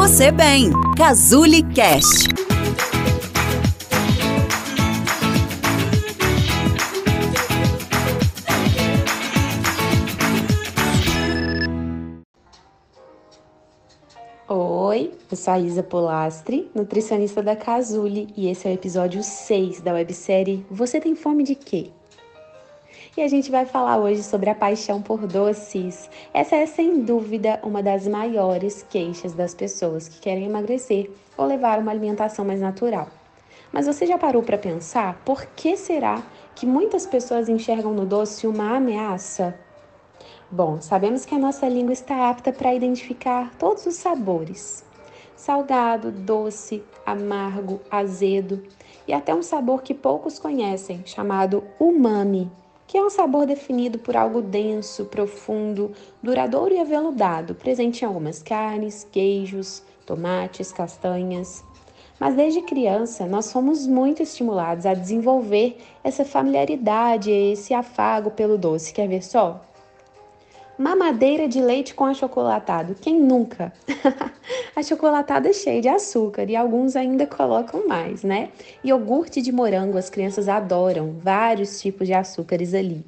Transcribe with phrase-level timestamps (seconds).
[0.00, 0.70] você bem.
[0.96, 2.26] Cazuli Cast.
[14.48, 19.82] Oi, eu sou a Isa Polastri, nutricionista da Cazuli, e esse é o episódio 6
[19.82, 21.90] da websérie Você tem fome de quê?
[23.16, 26.08] E a gente vai falar hoje sobre a paixão por doces.
[26.32, 31.80] Essa é sem dúvida uma das maiores queixas das pessoas que querem emagrecer ou levar
[31.80, 33.08] uma alimentação mais natural.
[33.72, 36.22] Mas você já parou para pensar por que será
[36.54, 39.58] que muitas pessoas enxergam no doce uma ameaça?
[40.48, 44.84] Bom, sabemos que a nossa língua está apta para identificar todos os sabores:
[45.34, 48.62] salgado, doce, amargo, azedo
[49.06, 52.48] e até um sabor que poucos conhecem, chamado umami
[52.90, 58.42] que é um sabor definido por algo denso, profundo, duradouro e aveludado, presente em algumas
[58.42, 61.62] carnes, queijos, tomates, castanhas.
[62.18, 68.92] Mas desde criança, nós fomos muito estimulados a desenvolver essa familiaridade, esse afago pelo doce.
[68.92, 69.64] Quer ver só?
[70.80, 72.96] Mamadeira de leite com achocolatado.
[72.98, 73.70] Quem nunca?
[74.74, 78.48] achocolatado é cheio de açúcar e alguns ainda colocam mais, né?
[78.82, 83.04] Iogurte de morango, as crianças adoram, vários tipos de açúcares ali.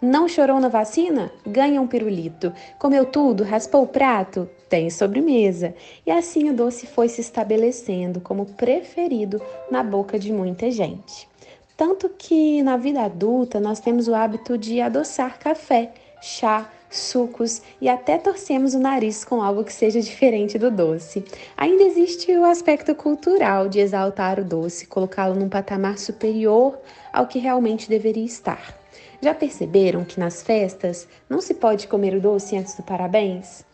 [0.00, 1.32] Não chorou na vacina?
[1.44, 2.52] Ganha um pirulito.
[2.78, 3.42] Comeu tudo?
[3.42, 4.48] Raspou o prato?
[4.68, 5.74] Tem sobremesa.
[6.06, 11.28] E assim o doce foi se estabelecendo como preferido na boca de muita gente.
[11.76, 17.88] Tanto que na vida adulta nós temos o hábito de adoçar café, chá, sucos e
[17.88, 21.24] até torcemos o nariz com algo que seja diferente do doce.
[21.56, 26.78] Ainda existe o aspecto cultural de exaltar o doce, colocá-lo num patamar superior
[27.12, 28.76] ao que realmente deveria estar.
[29.20, 33.64] Já perceberam que nas festas não se pode comer o doce antes do parabéns?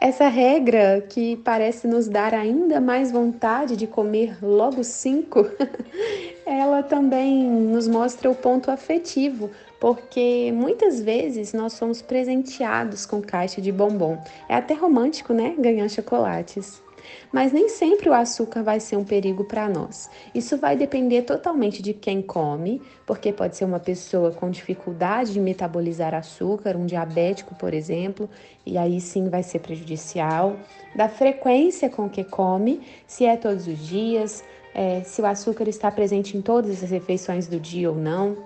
[0.00, 5.46] Essa regra que parece nos dar ainda mais vontade de comer logo cinco,
[6.48, 13.60] ela também nos mostra o ponto afetivo, porque muitas vezes nós somos presenteados com caixa
[13.60, 14.16] de bombom.
[14.48, 15.54] É até romântico, né?
[15.58, 16.82] Ganhar chocolates.
[17.30, 20.10] Mas nem sempre o açúcar vai ser um perigo para nós.
[20.34, 25.40] Isso vai depender totalmente de quem come, porque pode ser uma pessoa com dificuldade de
[25.40, 28.28] metabolizar açúcar, um diabético, por exemplo,
[28.64, 30.56] e aí sim vai ser prejudicial.
[30.94, 34.44] Da frequência com que come, se é todos os dias,
[34.74, 38.36] é, se o açúcar está presente em todas as refeições do dia ou não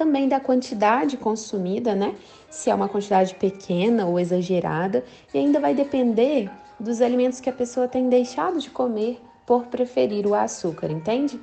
[0.00, 2.14] também da quantidade consumida, né?
[2.48, 7.52] Se é uma quantidade pequena ou exagerada, e ainda vai depender dos alimentos que a
[7.52, 11.38] pessoa tem deixado de comer por preferir o açúcar, entende?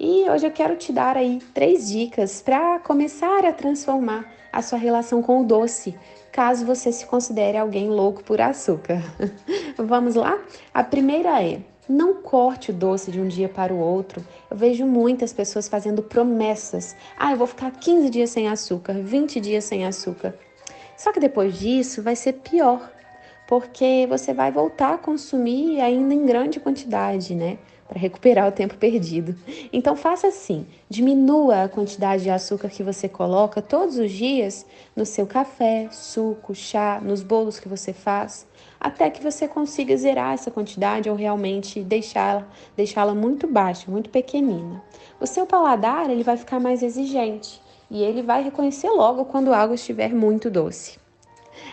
[0.00, 4.78] E hoje eu quero te dar aí três dicas para começar a transformar a sua
[4.78, 5.94] relação com o doce,
[6.32, 9.00] caso você se considere alguém louco por açúcar.
[9.78, 10.36] Vamos lá?
[10.72, 14.24] A primeira é não corte o doce de um dia para o outro.
[14.50, 16.96] Eu vejo muitas pessoas fazendo promessas.
[17.18, 20.34] Ah, eu vou ficar 15 dias sem açúcar, 20 dias sem açúcar.
[20.96, 22.90] Só que depois disso vai ser pior,
[23.46, 27.58] porque você vai voltar a consumir ainda em grande quantidade, né?
[27.86, 29.36] Para recuperar o tempo perdido.
[29.72, 34.64] Então faça assim: diminua a quantidade de açúcar que você coloca todos os dias
[34.96, 38.46] no seu café, suco, chá, nos bolos que você faz
[38.84, 42.46] até que você consiga zerar essa quantidade ou realmente deixá-la
[42.76, 44.82] deixá-la muito baixa, muito pequenina.
[45.18, 49.72] O seu paladar ele vai ficar mais exigente e ele vai reconhecer logo quando algo
[49.72, 50.98] estiver muito doce.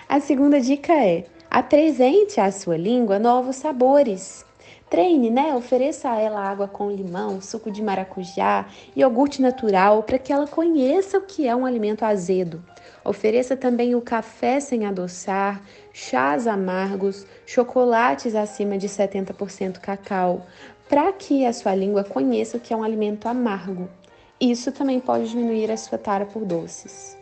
[0.07, 4.45] A segunda dica é: apresente à sua língua novos sabores.
[4.89, 5.53] Treine, né?
[5.53, 11.17] Ofereça a ela água com limão, suco de maracujá, iogurte natural, para que ela conheça
[11.17, 12.63] o que é um alimento azedo.
[13.03, 20.45] Ofereça também o café sem adoçar, chás amargos, chocolates acima de 70% cacau,
[20.87, 23.89] para que a sua língua conheça o que é um alimento amargo.
[24.39, 27.17] Isso também pode diminuir a sua tara por doces.